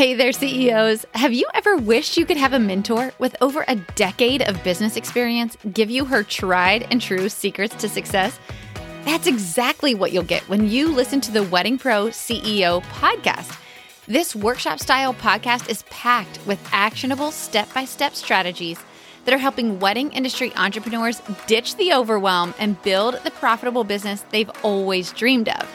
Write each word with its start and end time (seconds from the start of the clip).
Hey 0.00 0.14
there, 0.14 0.32
CEOs. 0.32 1.04
Have 1.12 1.34
you 1.34 1.46
ever 1.52 1.76
wished 1.76 2.16
you 2.16 2.24
could 2.24 2.38
have 2.38 2.54
a 2.54 2.58
mentor 2.58 3.12
with 3.18 3.36
over 3.42 3.66
a 3.68 3.76
decade 3.96 4.40
of 4.40 4.64
business 4.64 4.96
experience 4.96 5.58
give 5.74 5.90
you 5.90 6.06
her 6.06 6.22
tried 6.22 6.86
and 6.90 7.02
true 7.02 7.28
secrets 7.28 7.74
to 7.74 7.86
success? 7.86 8.38
That's 9.04 9.26
exactly 9.26 9.94
what 9.94 10.12
you'll 10.12 10.22
get 10.22 10.48
when 10.48 10.70
you 10.70 10.88
listen 10.88 11.20
to 11.20 11.30
the 11.30 11.42
Wedding 11.42 11.76
Pro 11.76 12.06
CEO 12.06 12.82
podcast. 12.84 13.60
This 14.06 14.34
workshop 14.34 14.80
style 14.80 15.12
podcast 15.12 15.68
is 15.68 15.82
packed 15.90 16.38
with 16.46 16.66
actionable 16.72 17.30
step 17.30 17.68
by 17.74 17.84
step 17.84 18.14
strategies 18.14 18.80
that 19.26 19.34
are 19.34 19.38
helping 19.38 19.80
wedding 19.80 20.12
industry 20.12 20.50
entrepreneurs 20.56 21.20
ditch 21.46 21.76
the 21.76 21.92
overwhelm 21.92 22.54
and 22.58 22.80
build 22.80 23.20
the 23.22 23.32
profitable 23.32 23.84
business 23.84 24.24
they've 24.30 24.50
always 24.62 25.12
dreamed 25.12 25.50
of. 25.50 25.68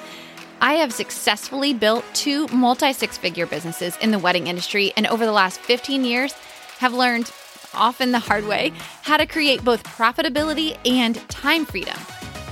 I 0.66 0.78
have 0.78 0.92
successfully 0.92 1.76
built 1.76 2.04
two 2.16 2.48
multi 2.48 2.92
six 2.92 3.20
figure 3.20 3.46
businesses 3.46 3.96
in 4.02 4.10
the 4.10 4.18
wedding 4.18 4.48
industry, 4.48 4.94
and 4.98 5.06
over 5.06 5.24
the 5.24 5.32
last 5.32 5.60
15 5.60 6.04
years, 6.04 6.34
have 6.80 6.92
learned, 6.92 7.32
often 7.76 8.12
the 8.12 8.18
hard 8.18 8.48
way, 8.48 8.74
how 9.04 9.18
to 9.18 9.28
create 9.28 9.64
both 9.64 9.84
profitability 9.84 10.76
and 10.84 11.18
time 11.30 11.66
freedom. 11.66 11.96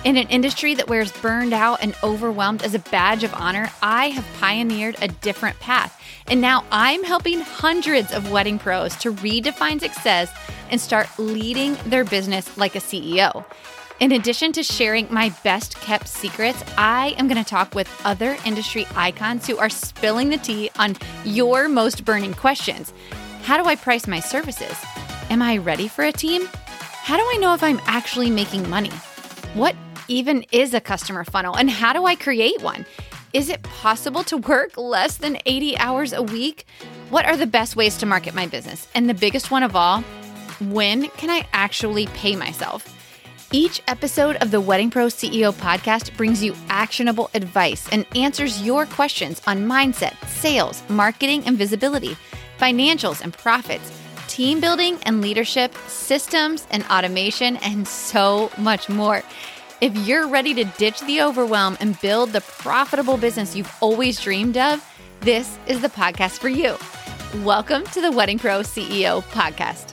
In 0.05 0.15
an 0.17 0.27
industry 0.27 0.75
that 0.75 0.87
wears 0.87 1.11
burned 1.11 1.53
out 1.53 1.81
and 1.81 1.95
overwhelmed 2.03 2.61
as 2.61 2.75
a 2.75 2.79
badge 2.79 3.23
of 3.23 3.33
honor, 3.33 3.71
I 3.81 4.09
have 4.09 4.39
pioneered 4.39 4.95
a 5.01 5.07
different 5.07 5.59
path. 5.59 5.99
And 6.27 6.39
now 6.39 6.65
I'm 6.69 7.03
helping 7.03 7.39
hundreds 7.39 8.13
of 8.13 8.29
wedding 8.29 8.59
pros 8.59 8.95
to 8.97 9.11
redefine 9.11 9.79
success 9.79 10.31
and 10.69 10.79
start 10.79 11.09
leading 11.17 11.77
their 11.87 12.03
business 12.03 12.57
like 12.57 12.75
a 12.75 12.79
CEO. 12.79 13.43
In 14.03 14.11
addition 14.11 14.51
to 14.51 14.63
sharing 14.63 15.07
my 15.09 15.29
best 15.45 15.77
kept 15.77 16.09
secrets, 16.09 16.61
I 16.77 17.15
am 17.17 17.29
going 17.29 17.41
to 17.41 17.49
talk 17.49 17.73
with 17.73 17.89
other 18.03 18.35
industry 18.45 18.85
icons 18.97 19.47
who 19.47 19.57
are 19.57 19.69
spilling 19.69 20.27
the 20.27 20.35
tea 20.35 20.69
on 20.75 20.97
your 21.23 21.69
most 21.69 22.03
burning 22.03 22.33
questions. 22.33 22.91
How 23.43 23.55
do 23.55 23.63
I 23.63 23.77
price 23.77 24.05
my 24.05 24.19
services? 24.19 24.75
Am 25.29 25.41
I 25.41 25.55
ready 25.55 25.87
for 25.87 26.03
a 26.03 26.11
team? 26.11 26.49
How 26.73 27.15
do 27.15 27.23
I 27.23 27.37
know 27.39 27.53
if 27.53 27.63
I'm 27.63 27.79
actually 27.85 28.29
making 28.29 28.69
money? 28.69 28.91
What 29.53 29.73
even 30.09 30.43
is 30.51 30.73
a 30.73 30.81
customer 30.81 31.23
funnel 31.23 31.55
and 31.55 31.69
how 31.69 31.93
do 31.93 32.03
I 32.03 32.15
create 32.15 32.61
one? 32.61 32.85
Is 33.31 33.47
it 33.47 33.63
possible 33.63 34.25
to 34.25 34.35
work 34.35 34.75
less 34.75 35.15
than 35.15 35.37
80 35.45 35.77
hours 35.77 36.11
a 36.11 36.21
week? 36.21 36.65
What 37.09 37.25
are 37.25 37.37
the 37.37 37.47
best 37.47 37.77
ways 37.77 37.95
to 37.99 38.05
market 38.05 38.35
my 38.35 38.47
business? 38.47 38.85
And 38.95 39.09
the 39.09 39.13
biggest 39.13 39.49
one 39.49 39.63
of 39.63 39.77
all, 39.77 40.01
when 40.59 41.07
can 41.11 41.29
I 41.29 41.47
actually 41.53 42.07
pay 42.07 42.35
myself? 42.35 42.99
Each 43.55 43.83
episode 43.87 44.37
of 44.37 44.49
the 44.49 44.59
Wedding 44.59 44.89
Pro 44.89 45.05
CEO 45.05 45.53
podcast 45.53 46.17
brings 46.17 46.43
you 46.43 46.55
actionable 46.69 47.29
advice 47.35 47.87
and 47.91 48.03
answers 48.15 48.63
your 48.63 48.87
questions 48.87 49.43
on 49.45 49.67
mindset, 49.67 50.15
sales, 50.27 50.81
marketing 50.89 51.43
and 51.45 51.55
visibility, 51.55 52.17
financials 52.57 53.21
and 53.21 53.31
profits, 53.31 53.91
team 54.27 54.59
building 54.59 54.97
and 55.03 55.21
leadership, 55.21 55.71
systems 55.87 56.65
and 56.71 56.83
automation, 56.85 57.57
and 57.57 57.87
so 57.87 58.49
much 58.57 58.89
more. 58.89 59.21
If 59.81 59.95
you're 59.97 60.27
ready 60.27 60.55
to 60.55 60.63
ditch 60.63 61.01
the 61.01 61.21
overwhelm 61.21 61.77
and 61.79 62.01
build 62.01 62.31
the 62.31 62.41
profitable 62.41 63.17
business 63.17 63.55
you've 63.55 63.71
always 63.81 64.19
dreamed 64.19 64.57
of, 64.57 64.83
this 65.19 65.59
is 65.67 65.79
the 65.79 65.89
podcast 65.89 66.39
for 66.39 66.49
you. 66.49 66.75
Welcome 67.45 67.83
to 67.91 68.01
the 68.01 68.11
Wedding 68.11 68.39
Pro 68.39 68.61
CEO 68.61 69.21
podcast. 69.25 69.92